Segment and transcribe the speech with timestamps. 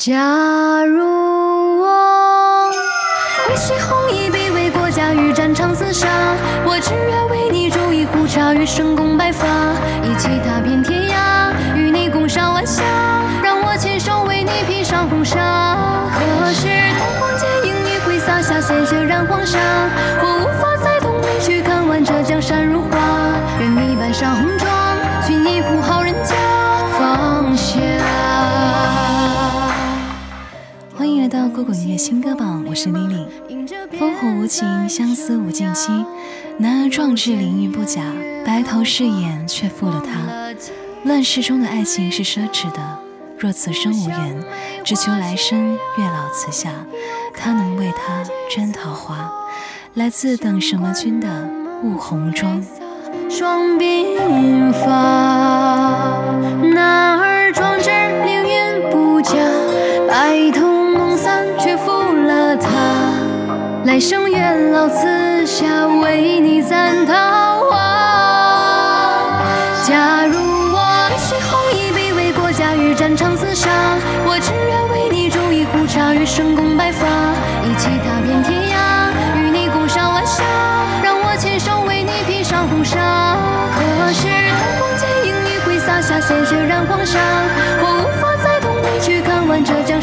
[0.00, 2.70] 假如我
[3.50, 6.08] 为谁红一笔，为国家与战场厮杀，
[6.64, 9.46] 我只愿为你煮一壶茶，余生共白发，
[10.02, 12.82] 一起踏遍天涯，与你共赏晚霞，
[13.44, 15.36] 让我亲手为你披上红纱。
[16.14, 16.66] 可是
[16.98, 19.58] 灯光剑影你会洒下鲜血染黄沙，
[20.22, 20.29] 我
[31.40, 33.24] 到酷狗音乐新歌榜，我是 Lily。
[33.98, 35.90] 烽火无情，相思无尽期。
[36.58, 38.02] 男儿壮志凌云不假，
[38.44, 40.20] 白头誓言却负了他。
[41.04, 42.98] 乱世中的爱情是奢侈的，
[43.38, 44.36] 若此生无缘，
[44.84, 46.72] 只求来生月老赐下，
[47.34, 48.22] 他能为他
[48.54, 49.32] 摘桃花。
[49.94, 51.48] 来自等什么君的
[51.82, 52.62] 雾红妆，
[53.30, 55.19] 双鬓发，
[64.00, 64.40] 来生月
[64.72, 65.66] 老赐下，
[66.00, 67.12] 为你簪桃
[67.68, 69.44] 花。
[69.86, 70.38] 假如
[70.72, 73.68] 我为谁红一笔，为国家与战场厮杀，
[74.24, 77.06] 我只愿为你煮一壶茶，余生共白发，
[77.62, 80.44] 一起踏遍天涯，与你共赏晚霞，
[81.04, 82.96] 让我亲手为你披上红纱。
[83.76, 87.18] 可是灯光剑影你会洒下鲜血染黄沙，
[87.82, 89.99] 我无法再同你去看完这江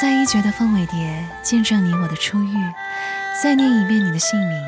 [0.00, 2.56] 在一绝的凤尾蝶，见证你我的初遇。
[3.42, 4.62] 再念一遍你的姓名，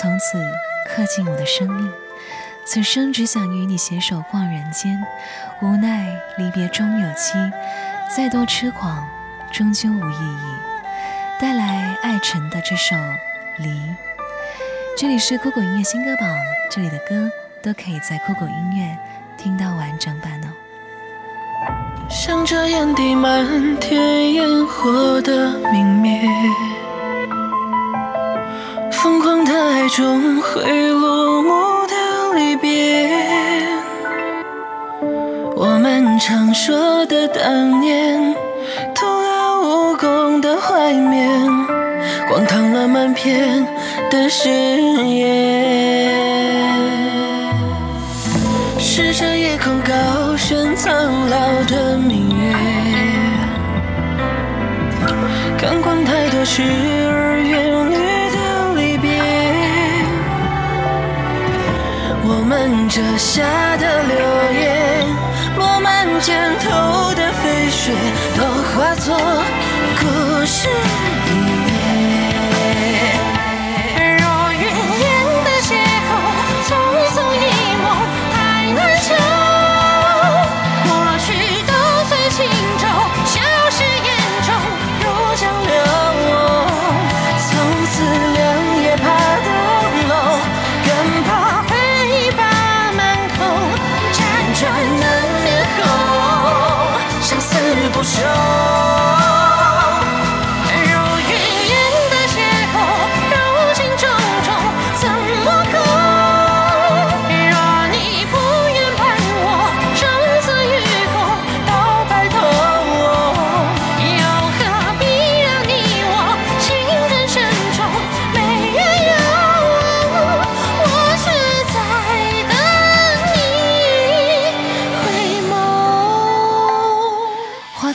[0.00, 0.44] 从此
[0.88, 1.92] 刻进我的生命。
[2.64, 5.00] 此生只想与你携手逛人间，
[5.62, 6.04] 无奈
[6.38, 7.34] 离别终有期。
[8.16, 9.08] 再多痴狂，
[9.52, 10.56] 终究无意义。
[11.40, 12.96] 带来爱晨的这首
[13.58, 13.68] 《离》。
[14.98, 16.28] 这里是酷狗音乐新歌榜，
[16.68, 17.30] 这里的歌
[17.62, 18.98] 都可以在酷狗音乐
[19.36, 20.48] 听到完整版哦。
[22.08, 26.20] 想着眼底漫天烟火的明灭，
[28.90, 31.94] 疯狂的爱中会落幕的
[32.34, 33.10] 离别，
[35.56, 38.34] 我们常说的当年，
[38.94, 41.40] 徒劳无功的怀缅，
[42.30, 43.66] 荒唐了满篇
[44.10, 46.53] 的誓言。
[48.96, 52.54] 试着夜空高悬苍老的明月，
[55.58, 57.96] 看惯太多痴儿远离
[58.30, 58.36] 的
[58.76, 59.20] 离别，
[62.22, 63.42] 我们折下
[63.78, 64.14] 的留
[64.62, 65.04] 言，
[65.56, 67.90] 落满肩头的飞雪，
[68.38, 68.46] 都
[68.78, 69.12] 化作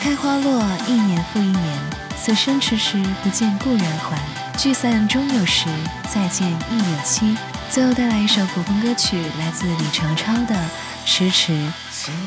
[0.02, 1.78] 开花落，一年复一年
[2.16, 4.18] 此生迟迟不见故人还，
[4.58, 5.66] 聚散终有时，
[6.08, 7.36] 再见亦有期。
[7.70, 10.56] 最后带来一首古风歌曲，来自李承超的
[11.06, 11.52] 《迟迟》。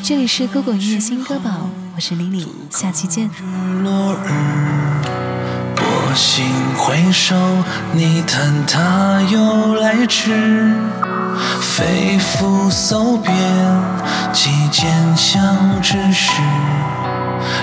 [0.03, 3.31] 这里是 GoGo 音乐新歌榜，我是李李，下期见。
[5.85, 6.45] 我心
[6.77, 7.35] 回首，
[7.95, 10.77] 你叹他又来迟，
[11.63, 13.35] 非复搜遍，
[14.31, 16.33] 几间相知时。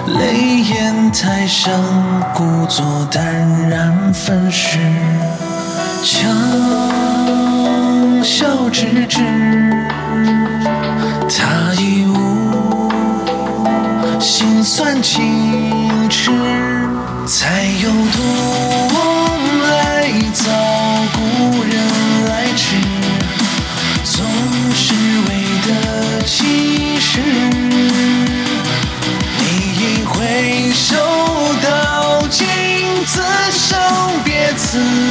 [0.07, 1.71] 泪眼太深，
[2.33, 3.23] 故作淡
[3.69, 4.79] 然粉饰，
[6.03, 6.29] 强
[8.23, 9.19] 笑置之。
[11.27, 12.89] 他已无
[14.19, 16.31] 心酸情痴，
[17.25, 18.48] 才有多。
[34.69, 35.08] す。